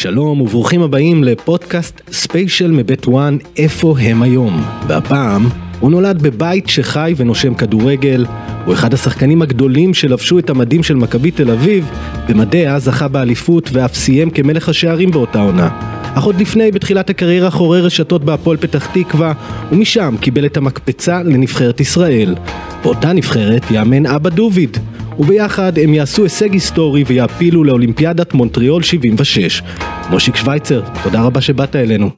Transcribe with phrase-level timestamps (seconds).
[0.00, 4.62] שלום וברוכים הבאים לפודקאסט ספיישל מבית ONE, איפה הם היום?
[4.86, 5.48] והפעם,
[5.80, 8.26] הוא נולד בבית שחי ונושם כדורגל,
[8.64, 11.90] הוא אחד השחקנים הגדולים שלבשו את המדים של מכבי תל אביב,
[12.28, 15.68] במדיה זכה באליפות ואף סיים כמלך השערים באותה עונה.
[16.14, 19.32] אך עוד לפני, בתחילת הקריירה חורר רשתות בהפועל פתח תקווה,
[19.72, 22.34] ומשם קיבל את המקפצה לנבחרת ישראל.
[22.82, 24.78] באותה נבחרת אימן אבא דוביד.
[25.18, 29.62] וביחד הם יעשו הישג היסטורי ויעפילו לאולימפיאדת מונטריאול 76.
[30.10, 32.10] מושיק שווייצר, תודה רבה שבאת אלינו.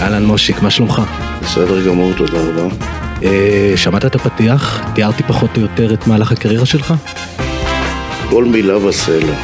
[0.00, 1.02] אהלן מושיק, מה שלומך?
[1.42, 2.74] בסדר גמור, תודה רבה.
[3.22, 4.90] אה, שמעת את הפתיח?
[4.94, 6.94] תיארתי פחות או יותר את מהלך הקריירה שלך?
[8.30, 9.34] כל מילה בסלע.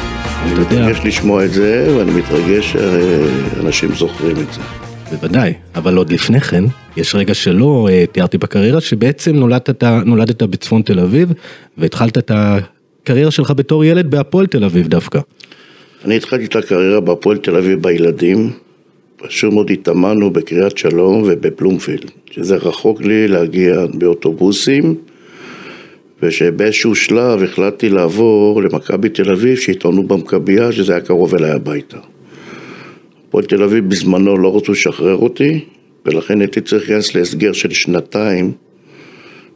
[0.43, 0.61] אני.
[0.61, 4.86] מתרגש לשמוע את זה, ואני מתרגש שאנשים זוכרים את זה.
[5.11, 6.63] בוודאי, אבל עוד לפני כן,
[6.97, 11.33] יש רגע שלא אה, תיארתי בקריירה, שבעצם נולדת, נולדת בצפון תל אביב,
[11.77, 15.19] והתחלת את הקריירה שלך בתור ילד בהפועל תל אביב דווקא.
[16.05, 18.51] אני התחלתי את הקריירה בהפועל תל אביב בילדים.
[19.17, 24.95] פשוט מאוד התאמנו בקריית שלום ובבלומפילד, שזה רחוק לי להגיע באוטובוסים,
[26.23, 31.97] ושבאיזשהו שלב החלטתי לעבור למכבי תל אביב, שהתאמנו במכבייה, שזה היה קרוב אליי הביתה.
[33.27, 35.59] הפועל תל אביב בזמנו לא רצו לשחרר אותי,
[36.05, 38.51] ולכן הייתי צריך להיכנס להסגר של שנתיים,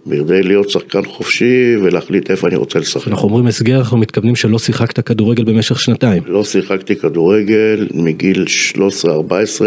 [0.07, 3.07] בכדי להיות שחקן חופשי ולהחליט איפה אני רוצה לשחק.
[3.07, 6.23] אנחנו אומרים הסגר, אנחנו מתכוונים שלא שיחקת כדורגל במשך שנתיים.
[6.25, 8.77] לא שיחקתי כדורגל מגיל 13-14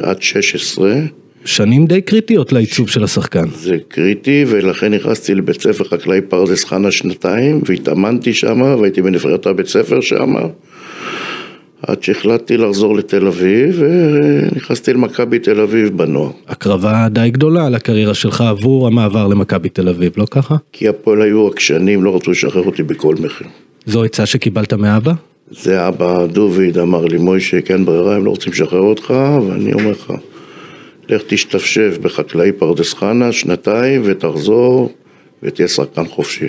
[0.02, 0.94] עד 16,
[1.44, 3.48] שנים די קריטיות לעיצוב של השחקן.
[3.54, 9.66] זה קריטי ולכן נכנסתי לבית ספר חקלאי פרדס חנה שנתיים והתאמנתי שם והייתי בנבחרת הבית
[9.66, 10.34] ספר שם
[11.86, 18.14] עד שהחלטתי לחזור לתל אביב ונכנסתי למכבי תל אביב בנוער הקרבה די גדולה על הקריירה
[18.14, 20.56] שלך עבור המעבר למכבי תל אביב, לא ככה?
[20.72, 23.46] כי הפועל היו עקשנים, לא רצו לשחרר אותי בכל מחיר
[23.86, 25.12] זו עצה שקיבלת מאבא?
[25.50, 29.14] זה אבא דוביד אמר לי מוישה כן ברירה הם לא רוצים לשחרר אותך
[29.48, 30.12] ואני אומר לך
[31.08, 34.92] לך תשתפשף בחקלאי פרדס חנה שנתיים ותחזור
[35.42, 36.46] ותהיה שחקן חופשי.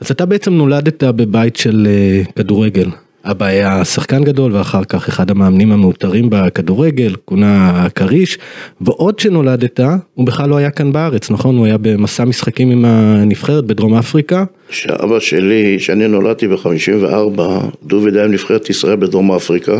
[0.00, 2.88] אז אתה בעצם נולדת בבית של אה, כדורגל.
[3.30, 8.38] אבא היה שחקן גדול ואחר כך אחד המאמנים המעוטרים בכדורגל, כונה כריש,
[8.80, 9.80] ועוד שנולדת,
[10.14, 11.56] הוא בכלל לא היה כאן בארץ, נכון?
[11.56, 14.44] הוא היה במסע משחקים עם הנבחרת בדרום אפריקה.
[14.70, 17.40] שאבא שלי, שאני נולדתי ב-54,
[17.84, 19.78] דוביד היה עם נבחרת ישראל בדרום אפריקה.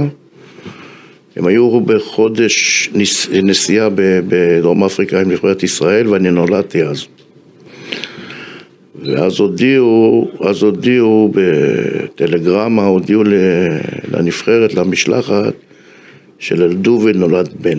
[1.36, 7.06] הם היו בחודש נס, נסיעה בדרום אפריקה עם נבחרת ישראל ואני נולדתי אז.
[9.04, 13.22] ואז הודיעו, אז הודיעו בטלגרמה, הודיעו
[14.12, 15.54] לנבחרת, למשלחת,
[16.38, 17.76] שלדוביד נולד בן.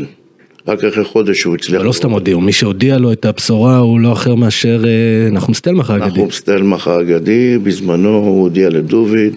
[0.68, 1.82] רק אחרי חודש הוא הצליח.
[1.82, 5.90] לא סתם הודיעו, מי שהודיע לו את הבשורה הוא לא אחר מאשר אה, נחום סטלמך
[5.90, 6.08] האגדי.
[6.08, 9.36] נחום סטלמך האגדי, בזמנו הוא הודיע לדוביד,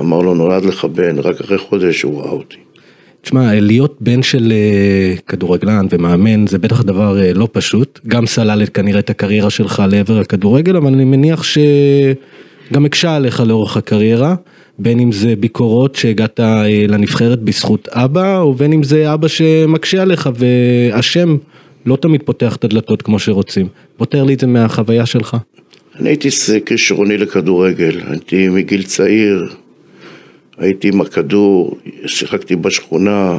[0.00, 2.63] אמר לו נולד לך בן, רק אחרי חודש הוא ראה אותי.
[3.24, 8.66] תשמע, להיות בן של אה, כדורגלן ומאמן זה בטח דבר אה, לא פשוט, גם סלל
[8.66, 14.34] כנראה את הקריירה שלך לעבר הכדורגל, אבל אני מניח שגם הקשה עליך לאורך הקריירה,
[14.78, 20.02] בין אם זה ביקורות שהגעת אה, לנבחרת בזכות אבא, או בין אם זה אבא שמקשה
[20.02, 21.36] עליך והשם
[21.86, 23.68] לא תמיד פותח את הדלתות כמו שרוצים.
[23.96, 25.36] פותר לי את זה מהחוויה שלך.
[26.00, 26.28] אני הייתי
[26.66, 29.54] כישרוני לכדורגל, הייתי מגיל צעיר,
[30.58, 33.38] הייתי עם הכדור, שיחקתי בשכונה,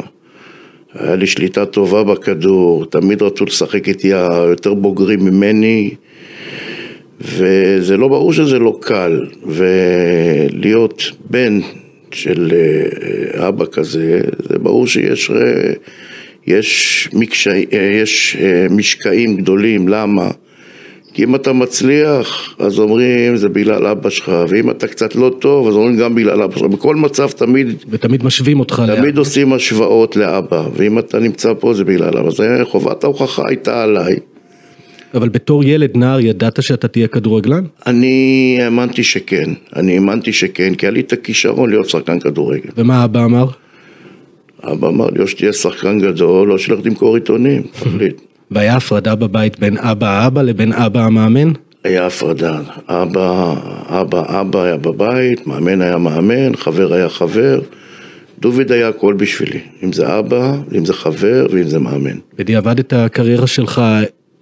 [0.94, 5.96] היה לי שליטה טובה בכדור, תמיד רצו לשחק איתי היותר בוגרים ממני,
[7.22, 11.60] וזה לא ברור שזה לא קל, ולהיות בן
[12.12, 15.74] של אה, אבא כזה, זה ברור שיש אה,
[16.48, 18.38] יש, מקשי, אה, יש
[18.70, 20.32] משקעים גדולים, למה?
[21.16, 25.68] כי אם אתה מצליח, אז אומרים זה בגלל אבא שלך, ואם אתה קצת לא טוב,
[25.68, 26.68] אז אומרים גם בגלל אבא שלך.
[26.68, 31.84] בכל מצב תמיד, ותמיד משווים אותך תמיד עושים השוואות לאבא, ואם אתה נמצא פה זה
[31.84, 32.32] בגלל אבא.
[32.32, 34.16] זה חובת ההוכחה הייתה עליי.
[35.14, 37.64] אבל בתור ילד נער ידעת שאתה תהיה כדורגלן?
[37.88, 42.70] אני האמנתי שכן, אני האמנתי שכן, כי היה לי את הכישרון להיות שחקן כדורגל.
[42.78, 43.46] ומה אבא אמר?
[44.64, 48.22] אבא אמר לי, או שתהיה שחקן גדול, או שלך תמכור עיתונים, תחליט.
[48.52, 51.52] והיה הפרדה בבית בין אבא האבא לבין אבא המאמן?
[51.84, 53.54] היה הפרדה, אבא,
[53.88, 57.60] אבא, אבא היה בבית, מאמן היה מאמן, חבר היה חבר.
[58.40, 62.18] דוביד היה הכל בשבילי, אם זה אבא, אם זה חבר ואם זה מאמן.
[62.38, 63.82] בדיעבד את הקריירה שלך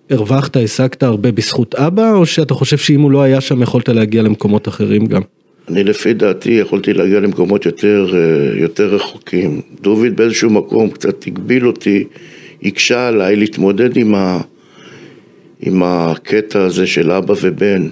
[0.10, 4.22] הרווחת, השגת הרבה בזכות אבא, או שאתה חושב שאם הוא לא היה שם יכולת להגיע
[4.22, 5.22] למקומות אחרים גם?
[5.70, 9.62] אני לפי דעתי יכולתי להגיע למקומות יותר, אה, יותר רחוקים.
[9.82, 12.04] דוביד באיזשהו מקום קצת הגביל אותי,
[12.66, 14.42] הקשה עליי להתמודד עם, ה,
[15.62, 17.88] עם הקטע הזה של אבא ובן.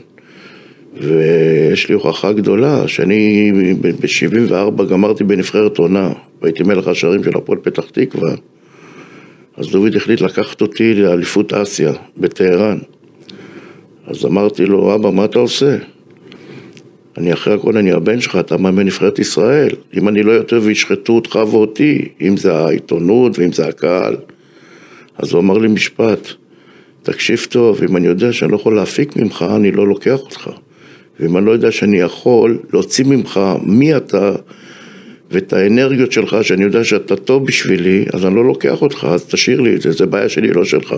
[0.98, 3.52] ויש לי הוכחה גדולה, שאני
[3.82, 8.32] ב-74 גמרתי בנבחרת עונה, והייתי מלך השערים של הפועל פתח תקווה,
[9.58, 12.78] אז דוד החליט לקחת אותי לאליפות אסיה בטהרן.
[14.08, 15.78] אז אמרתי לו, אבא, מה אתה עושה?
[17.18, 19.70] אני אחרי הכל, אני הבן שלך, אתה מאמן נבחרת ישראל.
[19.98, 24.16] אם אני לא יותר וישחטו אותך ואותי, אם זה העיתונות ואם זה הקהל.
[25.18, 26.28] אז הוא אמר לי משפט,
[27.04, 30.50] תקשיב טוב, אם אני יודע שאני לא יכול להפיק ממך, אני לא לוקח אותך.
[31.20, 34.32] ואם אני לא יודע שאני יכול להוציא ממך מי אתה
[35.32, 39.62] ואת האנרגיות שלך, שאני יודע שאתה טוב בשבילי, אז אני לא לוקח אותך, אז תשאיר
[39.62, 40.96] לי את זה, זה בעיה שלי, לא שלך.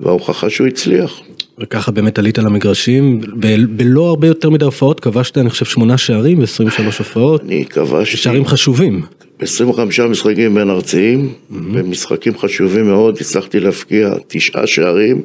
[0.00, 1.20] וההוכחה שהוא הצליח.
[1.58, 3.20] וככה באמת עלית למגרשים,
[3.68, 7.42] בלא הרבה יותר מדי הופעות, כבשת אני חושב שמונה שערים ו-23 הופעות.
[7.42, 8.16] אני כבשתי.
[8.16, 9.02] שערים חשובים.
[9.42, 11.54] 25 משחקים בין ארציים, mm-hmm.
[11.54, 15.22] במשחקים חשובים מאוד, הצלחתי להפקיע תשעה שערים.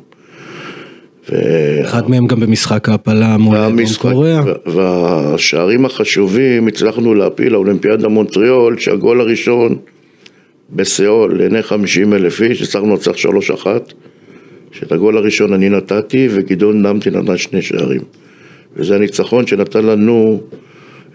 [1.31, 1.35] ו...
[1.85, 4.41] אחד מהם גם במשחק ההעפלה מול דרום קוריאה.
[4.65, 9.75] והשערים החשובים, הצלחנו להפיל לאולימפיאדה מונטריאול, שהגול הראשון
[10.71, 13.65] בסיאול לעיני 50 אלף איש, הצלחנו לצלח 3-1.
[14.71, 18.01] שאת הגול הראשון אני נתתי וגדעון נמתי נתן שני שערים.
[18.75, 20.41] וזה הניצחון שנתן לנו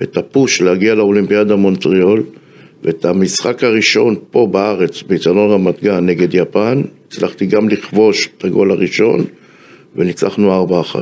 [0.03, 2.23] את הפוש להגיע לאולימפיאדה מונטריאול
[2.84, 8.70] ואת המשחק הראשון פה בארץ, באיצטדיון רמת גן נגד יפן, הצלחתי גם לכבוש את הגול
[8.70, 9.25] הראשון
[9.96, 10.96] וניצחנו 4-1.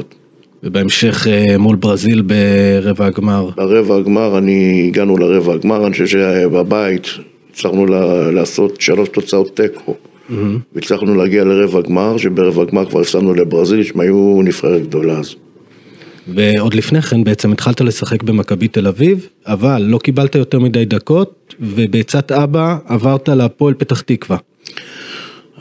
[0.62, 3.50] ובהמשך אה, מול ברזיל ברבע הגמר.
[3.56, 7.06] ברבע הגמר, אני, הגענו לרבע הגמר, אני חושב שבבית
[7.52, 7.86] הצלחנו
[8.32, 9.94] לעשות שלוש תוצאות תיקו.
[9.94, 10.34] mm-hmm.
[10.74, 15.34] והצלחנו להגיע לרבע גמר, שברבע גמר כבר הפסדנו לברזיל, שהם היו נבחרת גדולה אז.
[16.34, 21.54] ועוד לפני כן בעצם התחלת לשחק במכבי תל אביב, אבל לא קיבלת יותר מדי דקות,
[21.60, 24.36] ובעצת אבא עברת להפועל פתח תקווה.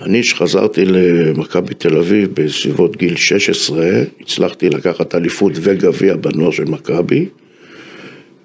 [0.01, 3.87] אני שחזרתי למכבי תל אביב בסביבות גיל 16,
[4.21, 7.25] הצלחתי לקחת אליפות וגביע בנוער של מכבי,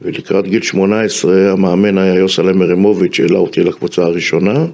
[0.03, 4.67] ולקראת גיל 18 המאמן היה יוסלם מרימוביץ' שהעלה אותי לקבוצה הראשונה.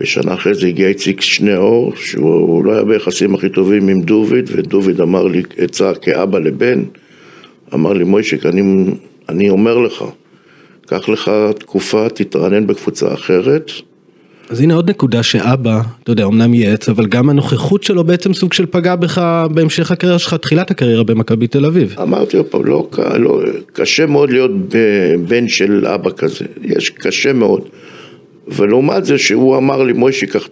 [0.00, 5.00] ושנה אחרי זה הגיע איציק שניאור, שהוא לא היה ביחסים הכי טובים עם דוביד, ודוביד
[5.00, 6.82] אמר לי עצה כאבא לבן,
[7.74, 8.84] אמר לי מוישיק, אני,
[9.28, 10.04] אני אומר לך,
[10.86, 13.70] קח לך תקופה, תתרענן בקבוצה אחרת.
[14.50, 18.52] אז הנה עוד נקודה שאבא, אתה יודע, אמנם ייעץ, אבל גם הנוכחות שלו בעצם סוג
[18.52, 21.94] של פגע בך בהמשך הקריירה שלך, תחילת הקריירה במכבי תל אביב.
[22.02, 23.42] אמרתי עוד פעם, לא, לא,
[23.72, 24.50] קשה מאוד להיות
[25.28, 27.68] בן של אבא כזה, יש, קשה מאוד.
[28.56, 30.46] ולעומת זה שהוא אמר לי, מוישי, קח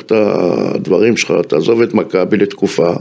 [0.00, 2.92] את הדברים שלך, תעזוב את מכבי לתקופה.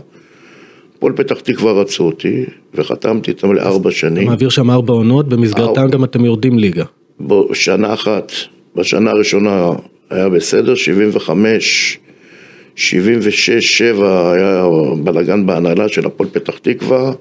[0.97, 4.23] הפועל פתח תקווה רצו אותי, וחתמתי איתם לארבע שנים.
[4.23, 6.83] אתה מעביר שם ארבע עונות, במסגרתן גם אתם יורדים ליגה.
[7.19, 8.31] בשנה אחת,
[8.75, 9.69] בשנה הראשונה
[10.09, 11.99] היה בסדר, 75,
[12.75, 14.65] 76, 7 היה
[15.03, 17.11] בלאגן בהנהלה של הפועל פתח תקווה,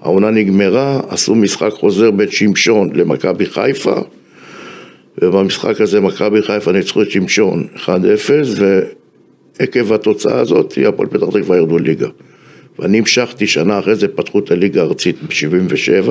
[0.00, 3.94] העונה נגמרה, עשו משחק חוזר בית שמשון למכבי חיפה.
[5.20, 7.88] ובמשחק הזה מכבי חיפה ניצחו את שמשון 1-0
[9.60, 12.08] ועקב התוצאה הזאת הפועל פתח תקווה ירדו ליגה.
[12.78, 16.10] ואני המשכתי שנה אחרי זה, פתחו את הליגה הארצית ב-77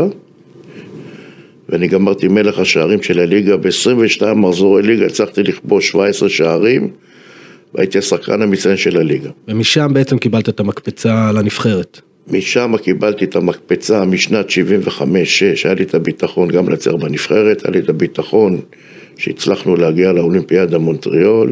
[1.70, 6.90] ואני גמרתי מלך השערים של הליגה ב-22 מחזורי ליגה, הצלחתי לכבוש 17 שערים
[7.76, 9.30] והייתי השחקן המצטיין של הליגה.
[9.48, 12.02] ומשם בעצם קיבלת את המקפצה לנבחרת.
[12.28, 14.52] משם קיבלתי את המקפצה משנת 75-6,
[15.64, 18.62] היה לי את הביטחון גם לצייר בנבחרת, היה לי את הביטחון
[19.22, 21.52] שהצלחנו להגיע לאולימפיאדה מונטריאול,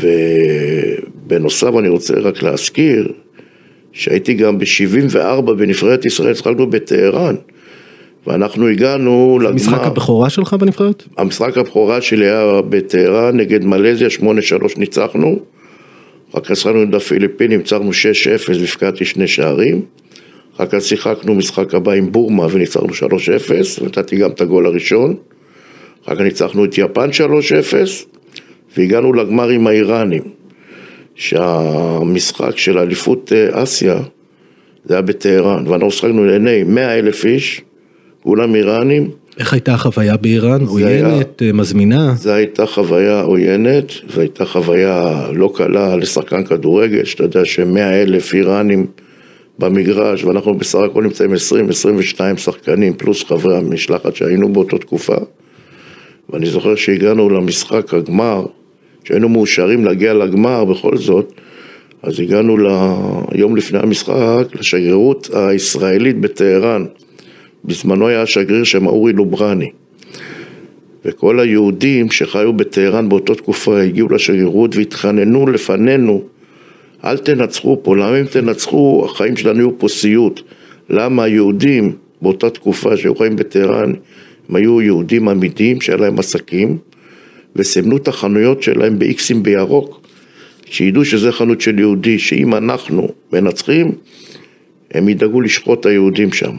[0.00, 3.12] ובנוסף אני רוצה רק להזכיר
[3.92, 7.34] שהייתי גם ב-74 בנבחרת ישראל, התחלנו בטהרן.
[8.26, 9.50] ואנחנו הגענו לגמר.
[9.50, 11.02] המשחק הבכורה שלך בנבחרת?
[11.18, 14.22] המשחק הבכורה שלי היה בטהרן נגד מלזיה, 8-3
[14.76, 15.38] ניצחנו.
[16.30, 17.94] אחר כך שיחקנו עם הפיליפינים, ניצחנו 6-0
[18.60, 19.82] והפקעתי שני שערים.
[20.56, 25.14] אחר כך שיחקנו משחק הבא עם בורמה וניצחנו 3-0, נתתי גם את הגול הראשון.
[26.08, 27.12] אחר כך ניצחנו את יפן 3-0,
[28.76, 30.22] והגענו לגמר עם האיראנים.
[31.18, 33.96] שהמשחק של אליפות אה, אסיה
[34.84, 37.62] זה היה בטהרן, ואנחנו שחקנו לעיני 100 אלף איש,
[38.22, 39.10] כולם איראנים.
[39.38, 40.64] איך הייתה החוויה באיראן?
[40.66, 42.14] עוינת, היה, מזמינה?
[42.16, 48.34] זו הייתה חוויה עוינת, זו הייתה חוויה לא קלה לשחקן כדורגל, שאתה יודע שמאה אלף
[48.34, 48.86] איראנים
[49.58, 55.16] במגרש, ואנחנו בסך הכל נמצאים 20-22 שחקנים, פלוס חברי המשלחת שהיינו באותה תקופה.
[56.30, 58.46] ואני זוכר שהגענו למשחק הגמר,
[59.04, 61.32] שהיינו מאושרים להגיע לגמר בכל זאת,
[62.02, 62.56] אז הגענו
[63.32, 66.84] ליום לפני המשחק לשגרירות הישראלית בטהרן.
[67.64, 69.70] בזמנו היה השגריר שם אורי לוברני.
[71.04, 76.22] וכל היהודים שחיו בטהרן באותה תקופה הגיעו לשגרירות והתחננו לפנינו
[77.04, 80.40] אל תנצחו פה, למה אם תנצחו, החיים שלנו יהיו פה סיוט.
[80.90, 81.92] למה היהודים
[82.22, 83.92] באותה תקופה שהיו חיים בטהרן,
[84.48, 86.78] הם היו יהודים אמיתיים שהיה להם עסקים,
[87.56, 90.00] וסימנו את החנויות שלהם באיקסים בירוק,
[90.64, 93.92] שידעו שזה חנות של יהודי, שאם אנחנו מנצחים,
[94.90, 96.56] הם ידאגו לשחוט את היהודים שם.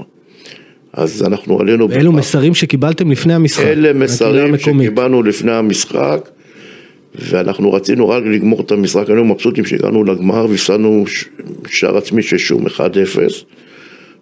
[0.94, 1.90] אז אנחנו עלינו...
[1.90, 3.64] ואלו מסרים שקיבלתם לפני המשחק.
[3.64, 6.30] אלה מסרים שקיבלנו לפני המשחק,
[7.16, 11.06] ואנחנו רצינו רק לגמור את המשחק, היינו מבסוטים שהגענו לגמר והפסדנו
[11.68, 12.70] שער עצמי של שום 1-0,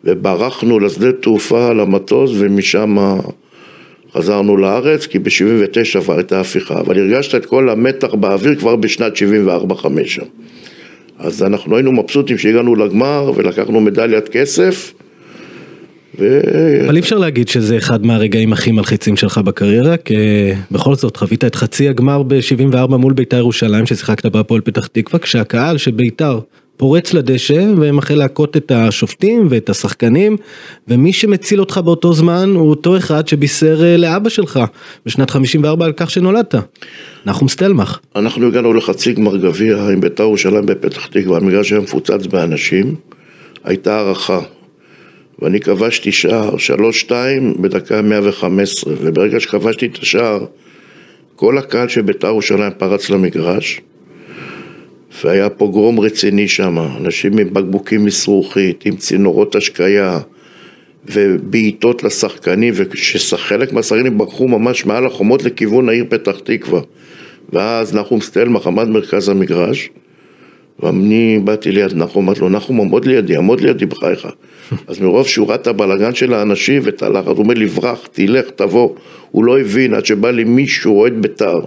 [0.04, 2.98] וברחנו לשדה תעופה למטוס ומשם
[4.14, 9.14] חזרנו לארץ, כי ב-79' כבר הייתה הפיכה, אבל הרגשת את כל המתח באוויר כבר בשנת
[9.14, 10.22] 74-5 שם.
[11.20, 14.94] אז אנחנו היינו מבסוטים שהגענו לגמר ולקחנו מדליית כסף.
[16.20, 16.42] ו...
[16.86, 20.16] אבל אי אפשר להגיד שזה אחד מהרגעים הכי מלחיצים שלך בקריירה, כי
[20.72, 25.78] בכל זאת חווית את חצי הגמר ב-74 מול בית"ר ירושלים ששיחקת בהפועל פתח תקווה, כשהקהל
[25.78, 26.40] של בית"ר
[26.78, 30.38] פורץ לדשא ומחל להכות את השופטים ואת השחקנים,
[30.88, 34.60] ומי שמציל אותך באותו זמן הוא אותו אחד שבישר אה, לאבא שלך
[35.06, 36.56] בשנת 54 על כך שנולדת,
[37.26, 38.00] נחום סטלמך.
[38.16, 42.96] אנחנו הגענו לחצי גמר גביע עם בית"ר ירושלים בפתח תקווה, המגרש היה מפוצץ באנשים,
[43.64, 44.40] הייתה הערכה.
[45.42, 50.46] ואני כבשתי שער, שלוש שתיים בדקה 115, וברגע שכבשתי את השער,
[51.36, 53.82] כל הקהל של בית"ר ירושלים פרץ למגרש,
[55.24, 60.20] והיה פוגרום רציני שם, אנשים עם בקבוקים מזרוחית, עם צינורות השקיה,
[61.06, 66.82] ובעיטות לשחקנים, ושחלק מהשחקנים ברחו ממש מעל החומות לכיוון העיר פתח תקווה.
[67.54, 69.90] ואז נחום סטלמך עמד מרכז המגרש,
[70.80, 74.28] ואני באתי ליד נחום, אמרתי לו, נחום עמוד לידי, עמוד לידי בחייך.
[74.88, 78.50] אז מרוב שהוא ראה את הבלאגן של האנשים ואת הלחץ, הוא אומר לי, ברח, תלך,
[78.56, 78.96] תבוא.
[79.32, 81.60] הוא לא הבין עד שבא לי מישהו, אוהד בית"ר,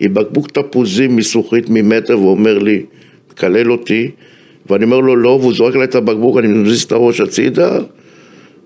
[0.00, 2.82] עם בקבוק תפוזים מזכוכית ממטר, ואומר לי,
[3.28, 4.10] תקלל אותי,
[4.70, 7.78] ואני אומר לו, לא, והוא זורק עליי את הבקבוק, אני מזיז את הראש הצידה,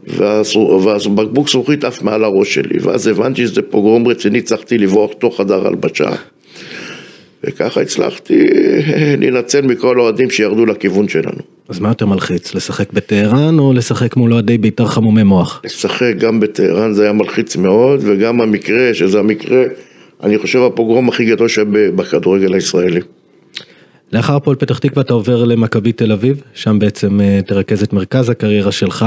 [0.06, 5.36] ואז בקבוק זכוכית עף מעל הראש שלי, ואז הבנתי שזה פוגרום רציני, הצלחתי לברוח תוך
[5.36, 6.10] חדר הלבשה.
[7.44, 8.46] וככה הצלחתי
[9.20, 11.40] להינצל מכל האוהדים שירדו לכיוון שלנו.
[11.68, 15.60] אז מה יותר מלחיץ, לשחק בטהרן או לשחק מול אוהדי בית"ר חמומי מוח?
[15.64, 19.64] לשחק גם בטהרן זה היה מלחיץ מאוד, וגם המקרה, שזה המקרה,
[20.24, 23.00] אני חושב הפוגרום הכי גדול שבכדורגל הישראלי.
[24.12, 28.30] לאחר הפועל פתח תקווה אתה עובר למכבי תל אביב, שם בעצם אה, תרכז את מרכז
[28.30, 29.06] הקריירה שלך.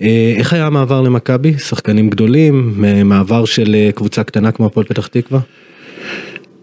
[0.00, 1.58] אה, איך היה המעבר למכבי?
[1.58, 5.40] שחקנים גדולים, מעבר של אה, קבוצה קטנה כמו הפועל פתח תקווה?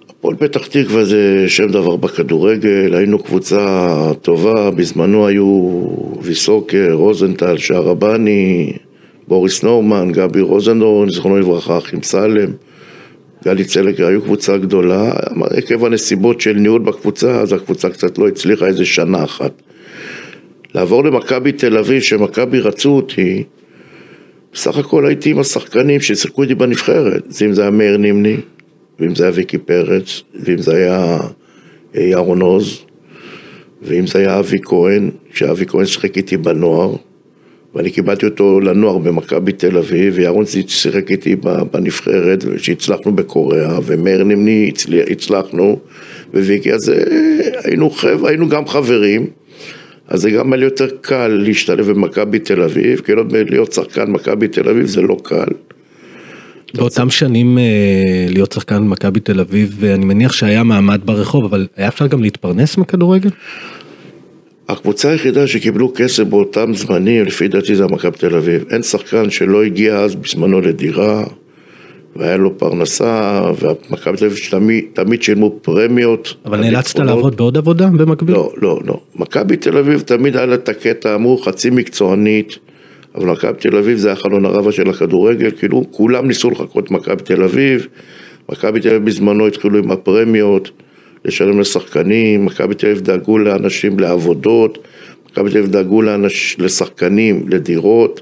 [0.09, 3.87] הפועל פתח תקווה זה שם דבר בכדורגל, היינו קבוצה
[4.21, 5.81] טובה, בזמנו היו
[6.21, 8.73] ויסוקר, רוזנטל, שערבני,
[9.27, 12.49] בוריס נורמן, גבי רוזנדורן, זכרונו לברכה, אחים סלם,
[13.45, 15.13] גלי צלקר, היו קבוצה גדולה,
[15.49, 19.61] עקב הנסיבות של ניהול בקבוצה, אז הקבוצה קצת לא הצליחה איזה שנה אחת.
[20.75, 23.43] לעבור למכבי תל אביב, שמכבי רצו אותי,
[24.53, 28.37] בסך הכל הייתי עם השחקנים ששיחקו איתי בנבחרת, אם זה היה מאיר נימני,
[28.99, 31.17] ואם זה היה ויקי פרץ, ואם זה היה
[31.95, 32.85] אה, ירון עוז,
[33.81, 36.95] ואם זה היה אבי כהן, שאבי כהן שיחק איתי בנוער,
[37.75, 41.35] ואני קיבלתי אותו לנוער במכבי תל אביב, וירון שיחק איתי
[41.71, 44.71] בנבחרת, שהצלחנו בקוריאה, ומאיר נמני
[45.11, 45.79] הצלחנו,
[46.33, 46.95] וויקי, אז אה,
[47.63, 49.27] היינו, חבר, היינו גם חברים,
[50.07, 53.11] אז זה גם היה לי יותר קל להשתלב במכבי תל אביב, כי
[53.49, 55.45] להיות שחקן מכבי תל אביב זה לא קל.
[56.73, 61.87] באותם שנים אה, להיות שחקן במכבי תל אביב, ואני מניח שהיה מעמד ברחוב, אבל היה
[61.87, 63.29] אפשר גם להתפרנס מכדורגל?
[64.69, 68.65] הקבוצה היחידה שקיבלו כסף באותם זמנים, לפי דעתי זה מכבי תל אביב.
[68.71, 71.23] אין שחקן שלא הגיע אז בזמנו לדירה,
[72.15, 76.33] והיה לו פרנסה, ומכבי תל אביב תמיד, תמיד שילמו פרמיות.
[76.45, 78.35] אבל נאלצת לעבוד בעוד עבודה במקביל?
[78.35, 78.99] לא, לא, לא.
[79.15, 82.57] מכבי תל אביב תמיד היה לה את הקטע, אמרו חצי מקצוענית.
[83.15, 87.43] אבל מכבי תל אביב זה החלון הרבה של הכדורגל, כאילו כולם ניסו לחכות מכבי תל
[87.43, 87.87] אביב,
[88.51, 90.71] מכבי תל אביב בזמנו התחילו עם הפרמיות,
[91.25, 94.77] לשלם לשחקנים, מכבי תל אביב דאגו לאנשים לעבודות,
[95.31, 98.21] מכבי תל אביב דאגו לאנש, לשחקנים, לדירות.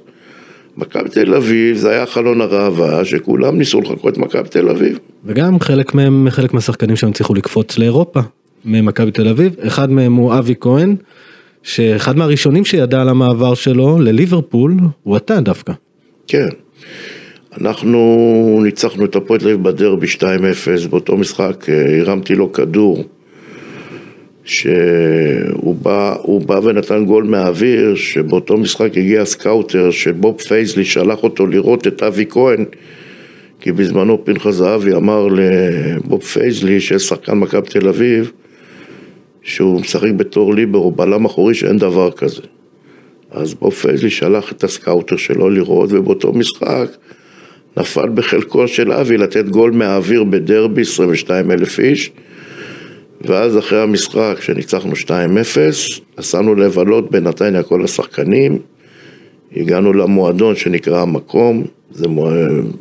[0.78, 5.00] מכבי תל אביב זה היה חלון הראווה שכולם ניסו לחכות מכבי תל אביב.
[5.26, 8.20] וגם חלק מהם, חלק מהשחקנים שם הצליחו לקפוץ לאירופה
[8.66, 10.96] ממכבי תל אביב, אחד מהם הוא אבי כהן.
[11.64, 15.74] שאחד מהראשונים שידע על המעבר שלו לליברפול הוא אתה דווקא.
[16.28, 16.48] כן.
[17.62, 23.04] אנחנו ניצחנו את הפועל תל אביב בדרבי 2-0, באותו משחק אה, הרמתי לו כדור
[24.46, 31.88] שהוא בא, בא ונתן גול מהאוויר, שבאותו משחק הגיע סקאוטר שבוב פייזלי שלח אותו לראות
[31.88, 32.66] את אבי כהן
[33.60, 38.32] כי בזמנו פנחס זהבי אמר לבוב פייזלי שיש שחקן מכבי תל אביב
[39.42, 42.42] שהוא משחק בתור ליברו, בלם אחורי שאין דבר כזה.
[43.32, 46.88] אז בוב פייזלי שלח את הסקאוטר שלו לראות, ובאותו משחק
[47.78, 52.12] נפל בחלקו של אבי לתת גול מהאוויר בדרבי, 22 אלף איש,
[53.22, 55.10] ואז אחרי המשחק, שניצחנו 2-0,
[56.20, 58.60] נסענו לבלות בנתניה כל השחקנים,
[59.56, 62.08] הגענו למועדון שנקרא המקום, זה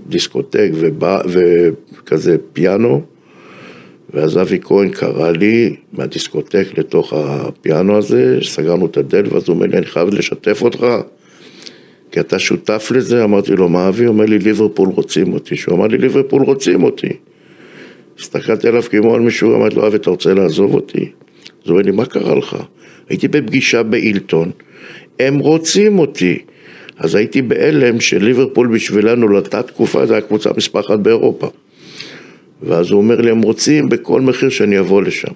[0.09, 3.03] דיסקוטק ובא, וכזה פיאנו,
[4.15, 9.67] ואז אבי כהן קרא לי מהדיסקוטק לתוך הפיאנו הזה, סגרנו את הדלת, ואז הוא אומר
[9.67, 10.87] לי, אני חייב לשתף אותך,
[12.13, 14.07] כי אתה שותף לזה, אמרתי לו, מה אבי?
[14.07, 15.57] אומר לי, ליברפול רוצים אותי.
[15.57, 17.09] שהוא אמר לי, ליברפול רוצים אותי.
[18.21, 21.01] הסתכלתי עליו כמו על מישהו, אמרתי לו, אבי, אתה רוצה לעזוב אותי?
[21.01, 22.57] אז הוא אומר לי, מה קרה לך?
[23.09, 24.51] הייתי בפגישה באילטון,
[25.21, 26.39] הם רוצים אותי.
[26.99, 31.51] אז הייתי בהלם שליברפול בשבילנו לאותה תקופה, הייתה קבוצה מספר אחת באירופה.
[32.63, 35.33] ואז הוא אומר לי, הם רוצים בכל מחיר שאני אבוא לשם.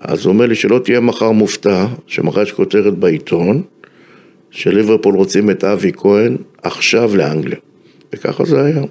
[0.00, 3.62] אז הוא אומר לי שלא תהיה מחר מופתע, שמחר יש כותרת בעיתון,
[4.52, 7.58] שליברפול רוצים את אבי כהן עכשיו לאנגליה.
[8.12, 8.82] וככה זה היה.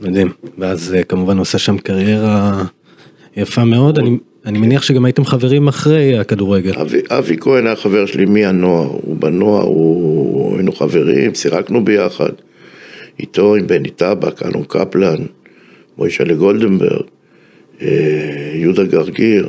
[0.00, 0.32] מדהים.
[0.58, 2.64] ואז אה, כמובן עושה שם קריירה
[3.36, 3.98] יפה מאוד.
[3.98, 6.72] אני, אני מניח שגם הייתם חברים אחרי הכדורגל.
[6.80, 10.56] אבי, אבי כהן היה חבר שלי מהנוער, הוא בנוער, הוא...
[10.56, 12.30] היינו חברים, שיחקנו ביחד.
[13.20, 15.24] איתו, עם בני טבק, אלון קפלן,
[15.98, 17.02] מוישלה גולדנברג,
[17.82, 17.88] אה,
[18.54, 19.48] יהודה גרגיר.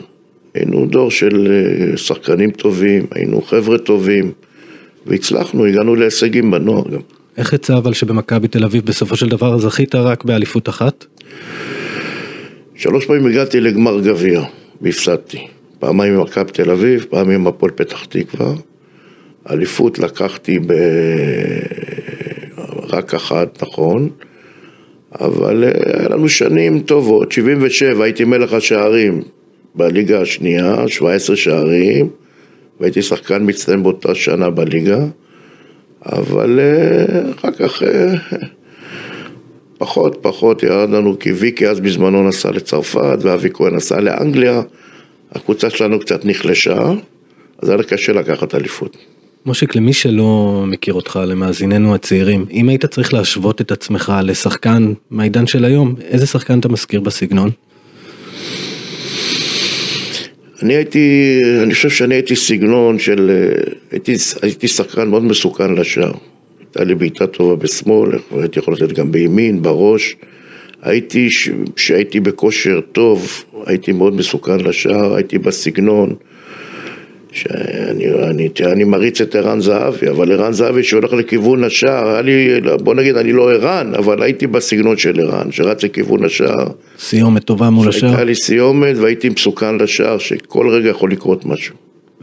[0.54, 4.32] היינו דור של אה, שחקנים טובים, היינו חבר'ה טובים,
[5.06, 7.00] והצלחנו, הגענו להישגים בנוער גם.
[7.38, 11.06] איך יצא אבל שבמכבי תל אביב בסופו של דבר זכית רק באליפות אחת?
[12.76, 14.44] שלוש פעמים הגעתי לגמר גביע
[14.82, 15.48] והפסדתי.
[15.80, 18.54] פעמיים עם מכבי תל אביב, פעם עם הפועל פתח תקווה.
[19.50, 20.74] אליפות לקחתי ב...
[22.90, 24.10] רק אחת, נכון,
[25.22, 27.32] אבל אה, היה לנו שנים טובות.
[27.32, 29.22] 77 הייתי מלך השערים
[29.76, 32.10] בליגה השנייה, 17 שערים,
[32.80, 35.06] והייתי שחקן מצטיין באותה שנה בליגה.
[36.06, 38.14] אבל אה, אחר כך אה,
[39.78, 44.62] פחות פחות ירד לנו, כי ויקי אז בזמנו נסע לצרפת ואבי כהן נסע לאנגליה,
[45.32, 46.92] הקבוצה שלנו קצת נחלשה,
[47.62, 48.98] אז היה קשה לקחת אליפות.
[49.46, 55.48] מושיק, למי שלא מכיר אותך, למאזיננו הצעירים, אם היית צריך להשוות את עצמך לשחקן מהעידן
[55.48, 57.50] של היום, איזה שחקן אתה מזכיר בסגנון?
[60.64, 66.12] אני הייתי, אני חושב שאני הייתי סגנון של, אה, הייתי, הייתי שחקן מאוד מסוכן לשער.
[66.60, 70.16] הייתה לי בעיטה טובה בשמאל, הייתי יכול לתת גם בימין, בראש.
[70.82, 71.28] הייתי,
[71.76, 76.16] כשהייתי בכושר טוב, הייתי מאוד מסוכן לשער, הייתי בסגנון.
[77.36, 82.62] שאני אני, אני מריץ את ערן זהבי, אבל ערן זהבי שהולך לכיוון השער, היה לי,
[82.84, 86.68] בוא נגיד, אני לא ערן, אבל הייתי בסגנון של ערן, שרץ לכיוון השער.
[87.00, 88.02] סיומת טובה מול השער.
[88.02, 91.76] שהייתה לי סיומת והייתי מסוכן לשער, שכל רגע יכול לקרות משהו.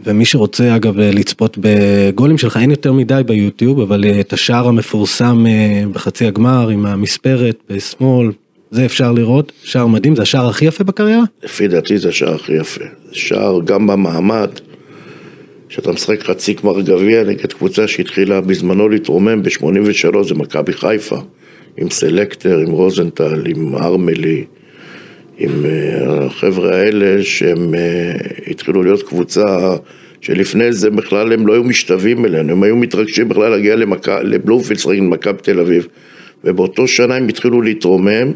[0.04, 5.46] ומי שרוצה אגב לצפות בגולים שלך, אין יותר מדי ביוטיוב, אבל אה, את השער המפורסם
[5.46, 8.30] אה, בחצי הגמר עם המספרת בשמאל,
[8.70, 11.22] זה אפשר לראות, שער מדהים, זה השער הכי יפה בקריירה?
[11.44, 12.84] לפי דעתי זה השער הכי יפה.
[13.12, 14.50] שער גם במעמד.
[15.72, 21.16] שאתה משחק חצי גמר גביע נגד קבוצה שהתחילה בזמנו להתרומם ב-83, זה מכבי חיפה,
[21.76, 24.44] עם סלקטר, עם רוזנטל, עם ארמלי,
[25.38, 28.12] עם אה, החבר'ה האלה שהם אה,
[28.46, 29.76] התחילו להיות קבוצה
[30.20, 34.08] שלפני זה בכלל הם לא היו משתווים אלינו, הם היו מתרגשים בכלל להגיע למק...
[34.08, 35.86] לבלומפילד, לשחק עם מכבי תל אביב,
[36.44, 38.32] ובאותו שנה הם התחילו להתרומם,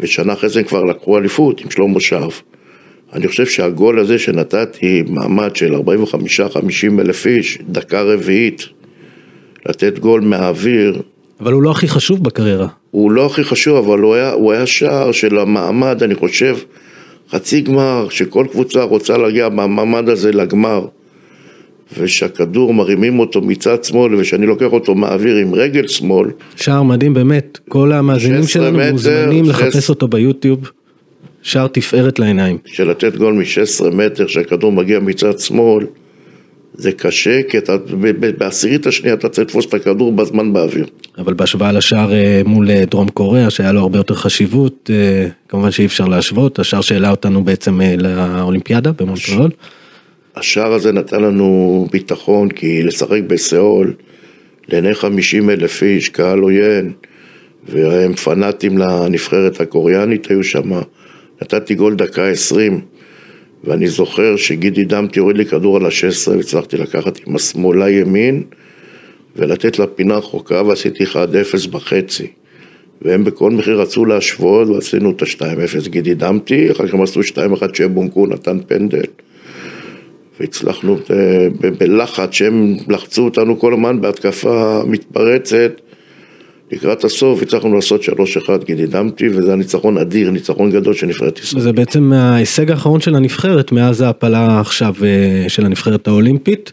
[0.00, 2.42] ושנה אחרי זה הם כבר לקחו אליפות עם שלמה שרף.
[3.12, 5.78] אני חושב שהגול הזה שנתתי מעמד של 45-50
[7.00, 8.66] אלף איש, דקה רביעית,
[9.66, 11.02] לתת גול מהאוויר.
[11.40, 12.66] אבל הוא לא הכי חשוב בקריירה.
[12.90, 16.56] הוא לא הכי חשוב, אבל הוא היה, הוא היה שער של המעמד, אני חושב,
[17.30, 20.86] חצי גמר, שכל קבוצה רוצה להגיע במעמד הזה לגמר.
[21.98, 26.30] ושהכדור מרימים אותו מצד שמאל ושאני לוקח אותו מהאוויר עם רגל שמאל.
[26.56, 30.70] שער מדהים באמת, כל המאזינים שלנו מוזמנים לחפש אותו ביוטיוב.
[31.42, 32.58] שער תפארת לעיניים.
[32.66, 35.86] של לתת גול מ-16 מטר, שהכדור מגיע מצד שמאל,
[36.74, 37.76] זה קשה, כי אתה,
[38.38, 40.86] בעשירית השנייה אתה צריך לתפוס את הכדור בזמן באוויר.
[41.18, 45.70] אבל בהשוואה לשער אה, מול אה, דרום קוריאה, שהיה לו הרבה יותר חשיבות, אה, כמובן
[45.70, 49.50] שאי אפשר להשוות, השער שהעלה אותנו בעצם לאולימפיאדה במונטריאול.
[50.36, 53.94] השער הזה נתן לנו ביטחון, כי לשחק בסיאול,
[54.68, 56.92] לעיני 50 אלף איש, קהל עוין,
[57.68, 60.70] והם פנאטים לנבחרת הקוריאנית היו שם.
[61.42, 62.80] נתתי גול דקה עשרים,
[63.64, 68.42] ואני זוכר שגידי דמתי הוריד לי כדור על השש עשרה והצלחתי לקחת עם השמאלה ימין
[69.36, 71.16] ולתת לה פינה רחוקה ועשיתי 1-0
[71.70, 72.26] בחצי.
[73.02, 77.24] והם בכל מחיר רצו להשוות, ועשינו את ה-2-0 גידי דמתי, אחר כך הם עשו 2-1
[77.72, 79.04] שבונקו נתן פנדל.
[80.40, 85.80] והצלחנו אה, בלחץ שהם לחצו אותנו כל הזמן בהתקפה מתפרצת.
[86.72, 91.62] לקראת הסוף הצלחנו לעשות 3-1 גידי דמתי, וזה הניצחון אדיר, ניצחון גדול של נבחרת ישראל.
[91.62, 96.72] זה בעצם ההישג האחרון של הנבחרת מאז ההפלה עכשיו אה, של הנבחרת האולימפית.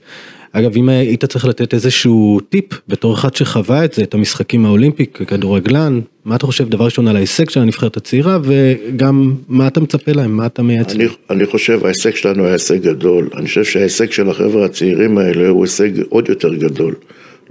[0.52, 5.06] אגב, אם היית צריך לתת איזשהו טיפ בתור אחד שחווה את זה, את המשחקים האולימפי
[5.06, 10.12] ככדורגלן, מה אתה חושב דבר ראשון על ההישג של הנבחרת הצעירה, וגם מה אתה מצפה
[10.12, 10.96] להם, מה אתה מייעץ?
[10.96, 15.50] אני, אני חושב ההישג שלנו היה הישג גדול, אני חושב שההישג של החבר'ה הצעירים האלה
[15.50, 16.96] הוא הישג עוד יותר גדול,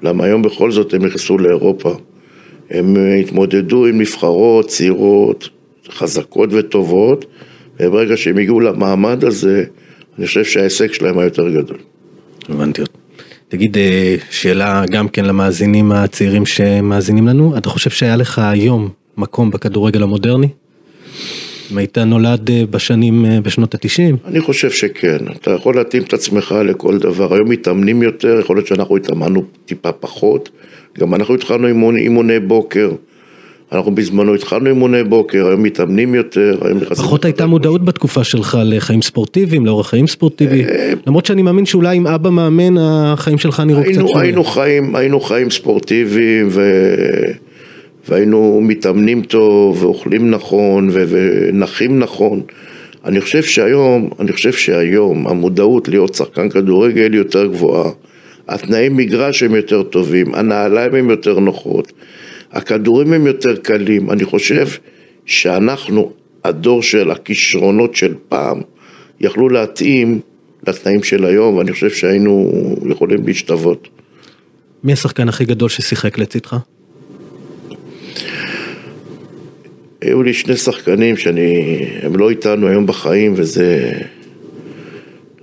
[0.03, 1.97] למה היום בכל זאת הם נכנסו לאירופה,
[2.71, 5.49] הם התמודדו עם נבחרות צעירות,
[5.91, 7.25] חזקות וטובות,
[7.81, 9.65] וברגע שהם הגיעו למעמד הזה,
[10.19, 11.79] אני חושב שההישג שלהם היה יותר גדול.
[12.49, 12.93] הבנתי אותי.
[13.49, 19.51] תגיד, אה, שאלה גם כן למאזינים הצעירים שמאזינים לנו, אתה חושב שהיה לך היום מקום
[19.51, 20.49] בכדורגל המודרני?
[21.73, 24.17] אם היית נולד אה, בשנים, אה, בשנות התשעים?
[24.25, 28.67] אני חושב שכן, אתה יכול להתאים את עצמך לכל דבר, היום מתאמנים יותר, יכול להיות
[28.67, 30.49] שאנחנו התאמנו טיפה פחות,
[30.99, 32.91] גם אנחנו התחלנו אימוני בוקר,
[33.73, 37.05] אנחנו בזמנו התחלנו אימוני בוקר, היום מתאמנים יותר, היום נכנסים...
[37.05, 41.97] פחות הייתה מודעות בתקופה שלך לחיים ספורטיביים, לאורח חיים ספורטיבי, אה, למרות שאני מאמין שאולי
[41.97, 44.17] עם אבא מאמן החיים שלך נראו קצת שונים.
[44.17, 46.63] היינו חיים, היינו חיים ספורטיביים ו...
[48.09, 52.41] והיינו מתאמנים טוב ואוכלים נכון ונחים נכון.
[53.05, 57.91] אני חושב שהיום, אני חושב שהיום המודעות להיות שחקן כדורגל יותר גבוהה,
[58.49, 61.93] התנאי מגרש הם יותר טובים, הנעליים הם יותר נוחות.
[62.53, 64.69] הכדורים הם יותר קלים, אני חושב
[65.27, 66.13] שאנחנו,
[66.45, 68.61] הדור של הכישרונות של פעם,
[69.21, 70.21] יכלו להתאים
[70.67, 72.53] לתנאים של היום, ואני חושב שהיינו
[72.91, 73.89] יכולים להשתוות.
[74.85, 76.57] מי השחקן הכי גדול ששיחק לצדך?
[80.01, 83.93] היו לי שני שחקנים שאני, הם לא איתנו היום בחיים, וזה...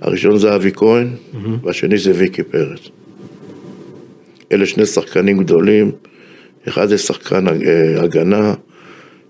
[0.06, 1.36] הראשון זה אבי כהן, mm-hmm.
[1.62, 2.80] והשני זה ויקי פרץ.
[4.52, 5.92] אלה שני שחקנים גדולים.
[6.68, 8.54] אחד זה שחקן אה, הגנה,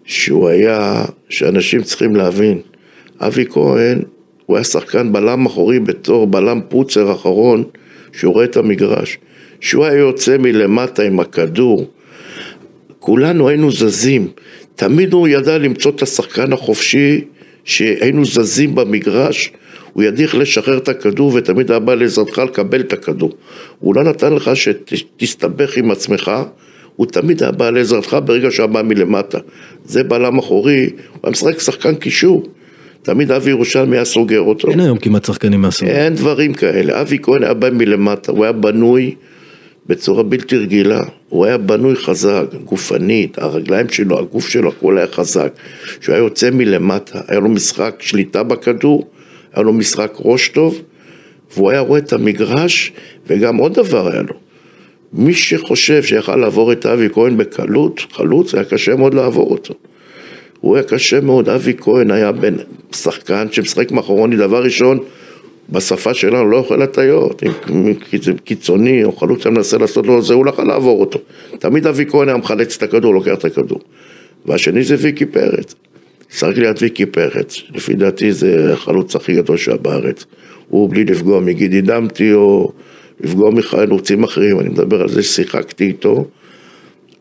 [0.04, 2.60] שהוא היה, שאנשים צריכים להבין,
[3.20, 4.02] אבי כהן,
[4.46, 7.64] הוא היה שחקן בלם אחורי בתור בלם פוצר אחרון,
[8.12, 9.18] שהוא רואה את המגרש.
[9.60, 11.90] שהוא היה יוצא מלמטה עם הכדור,
[12.98, 14.28] כולנו היינו זזים.
[14.74, 17.24] תמיד הוא ידע למצוא את השחקן החופשי,
[17.64, 19.52] שהיינו זזים במגרש,
[19.96, 23.32] הוא ידע איך לשחרר את הכדור ותמיד היה בא לעזרתך לקבל את הכדור.
[23.78, 26.30] הוא לא נתן לך שתסתבך עם עצמך,
[26.96, 29.38] הוא תמיד היה בא לעזרתך ברגע שהוא בא מלמטה.
[29.84, 32.42] זה בלם אחורי, הוא היה משחק שחקן קישור.
[33.02, 34.70] תמיד אבי ירושלמי היה סוגר אותו.
[34.70, 35.88] אין היום כמעט שחקנים מהסוג.
[35.88, 37.00] אין דברים כאלה.
[37.00, 39.14] אבי כהן היה בא מלמטה, הוא היה בנוי
[39.86, 41.02] בצורה בלתי רגילה.
[41.28, 45.52] הוא היה בנוי חזק, גופנית, הרגליים שלו, הגוף שלו, הכל היה חזק.
[46.00, 49.06] כשהוא היה יוצא מלמטה, היה לו משחק שליטה בכדור,
[49.56, 50.80] היה לו משחק ראש טוב,
[51.54, 52.92] והוא היה רואה את המגרש,
[53.26, 54.34] וגם עוד דבר היה לו.
[55.12, 59.74] מי שחושב שיכל לעבור את אבי כהן בקלות, חלוץ, היה קשה מאוד לעבור אותו.
[60.60, 62.54] הוא היה קשה מאוד, אבי כהן היה בן
[62.94, 64.98] שחקן שמשחק מאחורוני, דבר ראשון,
[65.70, 67.94] בשפה שלנו לא אוכל הטיות, אם
[68.44, 71.18] קיצוני או חלוץ שמנסה לעשות לו זה, הוא לא יכול לעבור אותו.
[71.58, 73.80] תמיד אבי כהן היה מחלץ את הכדור, לוקח את הכדור.
[74.46, 75.74] והשני זה ויקי פרץ.
[76.42, 80.24] ליד ויקי פרץ, לפי דעתי זה החלוץ הכי גדול שהיה בארץ.
[80.68, 82.72] הוא בלי לפגוע מגידי דמתי או
[83.20, 86.24] לפגוע מחלוצים אחרים, אני מדבר על זה ששיחקתי איתו.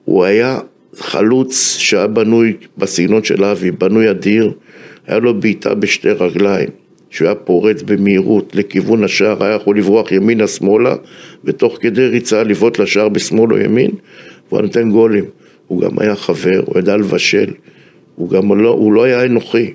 [0.06, 0.60] הוא היה
[0.98, 4.54] חלוץ שהיה בנוי בסגנון של אבי, בנוי אדיר,
[5.08, 6.70] היה לו בעיטה בשתי רגליים,
[7.10, 10.96] שהוא היה פורץ במהירות לכיוון השער, היה יכול לברוח ימינה-שמאלה,
[11.44, 13.92] ותוך כדי ריצה לבעוט לשער בשמאל או ימין,
[14.50, 15.26] והוא נותן גולים.
[15.68, 17.54] הוא גם היה חבר, הוא ידע לבשל,
[18.16, 19.74] הוא גם לא, הוא לא היה אנוכי.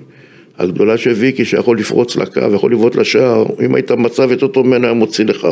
[0.57, 4.85] הגדולה של ויקי שיכול לפרוץ לקו, יכול לבעוט לשער, אם היית מצב את אותו ממנו
[4.85, 5.47] היה מוציא לך.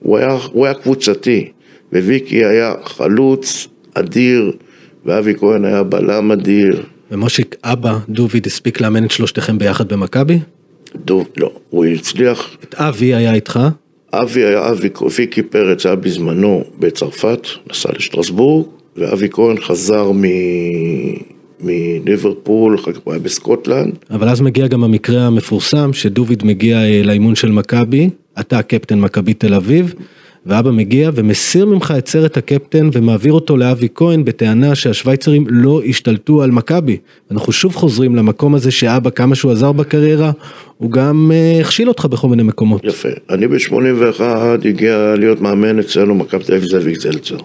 [0.00, 1.48] הוא היה, הוא היה קבוצתי,
[1.92, 4.52] וויקי היה חלוץ אדיר,
[5.04, 6.82] ואבי כהן היה בלם אדיר.
[7.10, 10.38] ומושיק, אבא, דוביד, הספיק לאמן את שלושתכם ביחד במכבי?
[10.96, 12.56] דוב, לא, הוא הצליח.
[12.64, 13.60] את אבי היה איתך?
[14.12, 20.22] אבי היה אבי, ויקי פרץ היה בזמנו בצרפת, נסע לשטרסבורג, ואבי כהן חזר מ...
[21.64, 23.92] מליברפול, אחר כך הוא היה בסקוטלנד.
[24.10, 29.34] אבל אז מגיע גם המקרה המפורסם, שדוביד מגיע אה, לאימון של מכבי, אתה קפטן מכבי
[29.34, 29.94] תל אביב,
[30.46, 36.42] ואבא מגיע ומסיר ממך את סרט הקפטן ומעביר אותו לאבי כהן בטענה שהשוויצרים לא השתלטו
[36.42, 36.96] על מכבי.
[37.30, 40.30] אנחנו שוב חוזרים למקום הזה שאבא כמה שהוא עזר בקריירה,
[40.78, 42.84] הוא גם uh, הכשיל אותך בכל מיני מקומות.
[42.84, 43.08] יפה.
[43.30, 44.22] אני ב-81
[44.64, 47.36] הגיע להיות מאמן אצלנו מכבי תל אביב זאביק זלצר.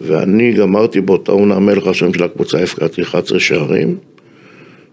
[0.00, 3.96] ואני גמרתי באותה עונה המלך השם של הקבוצה, הפקעתי 11 שערים.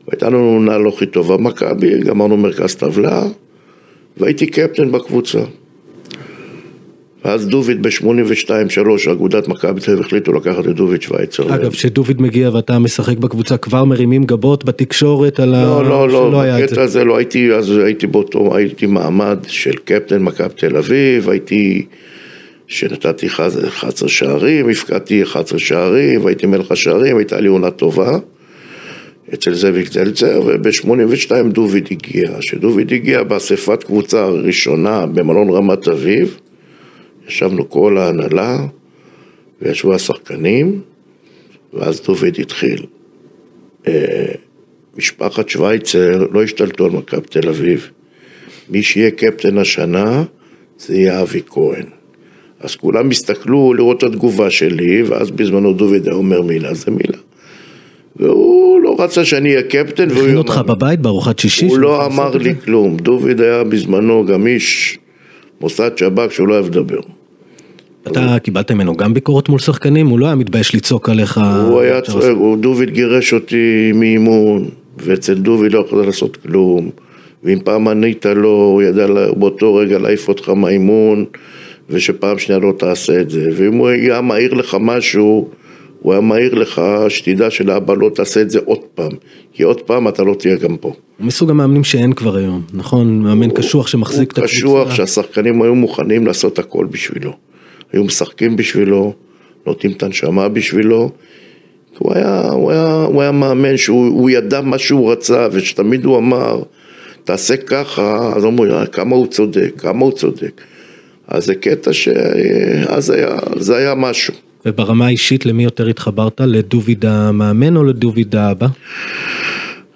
[0.07, 3.23] והייתה לנו עונה לא הכי טובה, מכבי, גמרנו מרכז טבלה,
[4.17, 5.39] והייתי קפטן בקבוצה.
[7.25, 11.55] ואז דוביד ב-82-3, אגודת מכבי תל אביב החליטו לקחת את דוביד שווייצר.
[11.55, 15.63] אגב, כשדוביד מגיע ואתה משחק בקבוצה, כבר מרימים גבות בתקשורת על ה...
[15.63, 16.81] לא, לא, לא, בקטע זה.
[16.81, 21.85] הזה לא הייתי, אז הייתי באותו, הייתי מעמד של קפטן מכבי תל אביב, הייתי,
[22.67, 28.17] שנתתי 11 שערים, הפקדתי 11 שערים, והייתי מלך השערים, הייתה לי עונה טובה.
[29.33, 32.39] אצל זאביק זלצר, וב-82 דוביד הגיע.
[32.39, 36.37] כשדוביד הגיע באספת קבוצה הראשונה במלון רמת אביב,
[37.27, 38.65] ישבנו כל ההנהלה,
[39.61, 40.81] וישבו השחקנים,
[41.73, 42.85] ואז דוביד התחיל.
[43.87, 44.25] אה,
[44.97, 47.89] משפחת שווייצר לא השתלטו על מכבי תל אביב.
[48.69, 50.23] מי שיהיה קפטן השנה,
[50.77, 51.94] זה יהיה אבי כהן.
[52.65, 57.17] אז כולם הסתכלו לראות את התגובה שלי, ואז בזמנו דוביד היה אומר מילה זה מילה.
[58.15, 61.65] והוא לא רצה שאני אהיה קפטן, והוא הכין אותך בבית בארוחת שישי?
[61.65, 62.59] הוא לא יכול אמר לי זה?
[62.65, 62.97] כלום.
[62.97, 64.97] דוביד היה בזמנו גם איש
[65.61, 66.99] מוסד שב"כ שהוא לא אוהב לדבר.
[68.07, 70.07] אתה קיבלת ממנו גם ביקורות מול שחקנים?
[70.07, 71.39] הוא לא היה מתבייש לצעוק עליך?
[71.69, 74.65] הוא היה צועק, הוא- דוביד גירש אותי מאימון,
[74.97, 76.89] ואצל דוביד לא יכולת לעשות כלום.
[77.43, 81.25] ואם פעם ענית לו, הוא ידע באותו רגע להעיף אותך מהאימון,
[81.89, 83.49] ושפעם שנייה לא תעשה את זה.
[83.55, 85.49] ואם הוא היה מעיר לך משהו,
[85.99, 89.11] הוא היה מעיר לך שתדע שלאבא לא תעשה את זה עוד פעם.
[89.53, 90.93] כי עוד פעם אתה לא תהיה גם פה.
[91.17, 93.19] הוא מסוג המאמנים שאין כבר היום, נכון?
[93.19, 94.57] מאמן קשוח שמחזיק את הוא הקבוצה.
[94.57, 97.33] קשוח שהשחקנים היו מוכנים לעשות הכל בשבילו.
[97.93, 99.13] היו משחקים בשבילו,
[99.67, 101.11] נותנים את הנשמה בשבילו.
[101.99, 106.17] הוא היה, הוא היה, הוא היה מאמן שהוא הוא ידע מה שהוא רצה, ושתמיד הוא
[106.17, 106.61] אמר,
[107.23, 110.61] תעשה ככה, אז אמרו, "אה, כמה הוא צודק, כמה הוא צודק.
[111.27, 114.33] אז זה קטע שאז היה, זה היה משהו.
[114.65, 116.41] וברמה האישית למי יותר התחברת?
[116.41, 118.67] לדוביד המאמן או לדוביד האבא?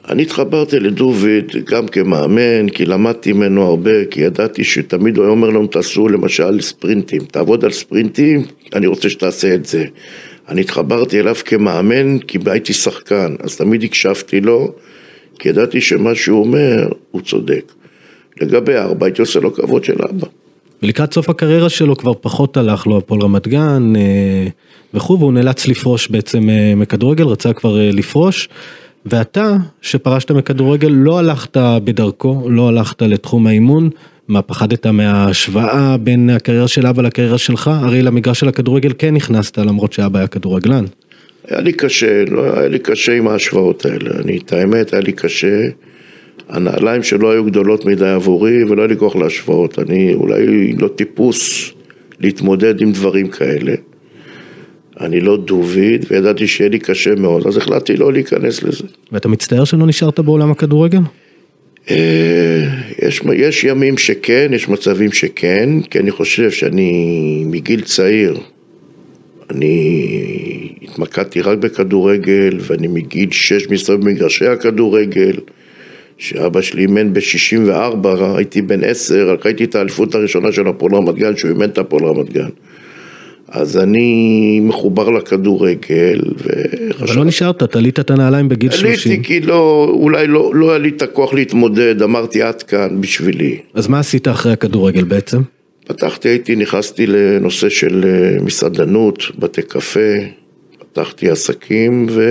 [0.10, 5.50] אני התחברתי לדוביד גם כמאמן, כי למדתי ממנו הרבה, כי ידעתי שתמיד הוא היה אומר
[5.50, 9.86] לנו, תעשו למשל ספרינטים, תעבוד על ספרינטים, אני רוצה שתעשה את זה.
[10.50, 14.74] אני התחברתי אליו כמאמן, כי הייתי שחקן, אז תמיד הקשבתי לו,
[15.40, 17.72] כי ידעתי שמה שהוא אומר, הוא צודק.
[18.42, 20.28] לגבי ארבע, הייתי עושה לו כבוד של אבא.
[20.84, 24.48] ולקראת סוף הקריירה שלו כבר פחות הלך לו הפועל רמת גן אה,
[24.94, 28.50] וכו', והוא נאלץ לפרוש בעצם אה, מכדורגל, רצה כבר אה, לפרוש.
[29.06, 33.90] ואתה, שפרשת מכדורגל, לא הלכת בדרכו, לא הלכת לתחום האימון.
[34.28, 37.72] מה, פחדת מההשוואה בין הקריירה של אבא לקריירה שלך?
[37.74, 40.86] הרי למגרש של הכדורגל כן נכנסת, למרות שאבא היה כדורגלן.
[41.48, 44.10] היה לי קשה, לא היה לי קשה עם ההשוואות האלה.
[44.24, 45.62] אני, את האמת, היה לי קשה.
[46.50, 49.80] הנעליים שלו היו גדולות מדי עבורי, ולא היה לי כוח להשוואות.
[49.80, 51.72] אני אולי לא טיפוס
[52.20, 53.74] להתמודד עם דברים כאלה.
[55.00, 58.84] אני לא דוביד, וידעתי שיהיה לי קשה מאוד, אז החלטתי לא להיכנס לזה.
[59.12, 61.00] ואתה מצטער שלא נשארת בעולם הכדורגל?
[61.90, 62.66] אה,
[63.02, 68.38] יש, יש ימים שכן, יש מצבים שכן, כי אני חושב שאני מגיל צעיר,
[69.50, 70.00] אני
[70.82, 75.34] התמקדתי רק בכדורגל, ואני מגיל שש מסתובב במגרשי הכדורגל,
[76.20, 81.16] שאבא שלי אימן ב-64, הייתי בן עשר, רק ראיתי את האליפות הראשונה של הפועל רמת
[81.16, 82.50] גן, שהוא אימן את הפועל רמת גן.
[83.52, 87.18] אז אני מחובר לכדורגל, אבל וחשבתי...
[87.20, 89.12] לא נשארת, תלית את הנעליים בגיל 30.
[89.12, 93.58] עליתי כי לא, אולי לא, לא היה לי את הכוח להתמודד, אמרתי עד כאן בשבילי.
[93.74, 95.42] אז מה עשית אחרי הכדורגל בעצם?
[95.88, 100.00] פתחתי, הייתי, נכנסתי לנושא של אה, מסעדנות, בתי קפה,
[100.94, 102.24] פתחתי עסקים ו...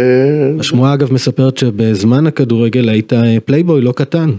[0.61, 4.31] השמועה אגב מספרת שבזמן הכדורגל היית אה, פלייבוי לא קטן,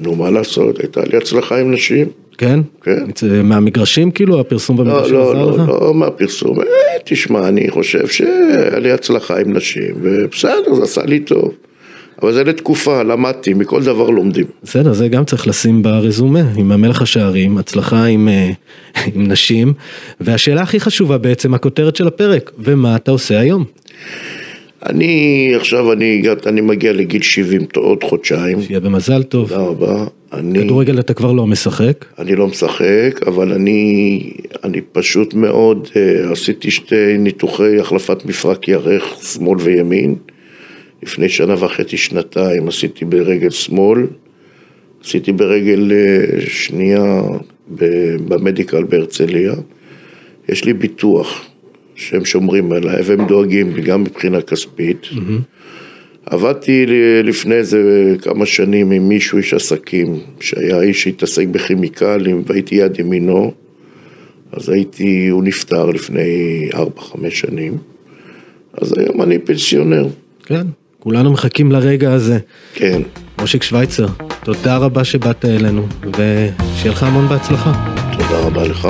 [0.00, 2.06] נו, מה לעשות, הייתה לי הצלחה עם נשים.
[2.38, 2.60] כן?
[2.82, 3.04] כן.
[3.16, 5.68] זה מהמגרשים כאילו, הפרסום לא, במגרשים לא, עזר לא, לך?
[5.68, 6.60] לא מהפרסום.
[6.60, 6.66] אה,
[7.04, 11.54] תשמע, אני חושב שהיה לי הצלחה עם נשים, ובסדר, זה עשה לי טוב.
[12.22, 14.44] אבל זה לתקופה, למדתי, מכל דבר לומדים.
[14.62, 18.50] בסדר, זה גם צריך לשים ברזומה, עם המלך השערים, הצלחה עם, אה,
[19.14, 19.72] עם נשים,
[20.20, 23.64] והשאלה הכי חשובה בעצם, הכותרת של הפרק, ומה אתה עושה היום?
[24.86, 28.62] אני, עכשיו אני אני מגיע לגיל 70 עוד חודשיים.
[28.62, 29.48] שיהיה במזל טוב.
[29.48, 30.04] תודה רבה.
[30.32, 30.64] אני...
[30.64, 34.20] כדורגל אתה כבר לא משחק, אני לא משחק, אבל אני,
[34.64, 40.14] אני פשוט מאוד אה, עשיתי שתי ניתוחי החלפת מפרק ירך, שמאל וימין.
[41.06, 44.06] לפני שנה וחצי, שנתיים, עשיתי ברגל שמאל,
[45.04, 47.22] עשיתי ברגל אה, שנייה
[48.28, 49.54] במדיקל בהרצליה.
[50.48, 51.44] יש לי ביטוח
[51.94, 55.06] שהם שומרים עליי והם דואגים לי גם מבחינה כספית.
[56.26, 57.80] עבדתי ל- לפני איזה
[58.22, 63.52] כמה שנים עם מישהו, איש עסקים, שהיה איש שהתעסק בכימיקלים והייתי יד ימינו,
[64.52, 66.78] אז הייתי, הוא נפטר לפני 4-5
[67.30, 67.76] שנים,
[68.72, 70.06] אז היום אני פנסיונר.
[70.46, 70.66] כן,
[71.06, 72.38] כולנו מחכים לרגע הזה.
[72.74, 73.02] כן.
[73.40, 74.06] מושיק שווייצר,
[74.44, 77.72] תודה רבה שבאת אלינו, ושיהיה לך המון בהצלחה.
[78.12, 78.88] תודה רבה לך.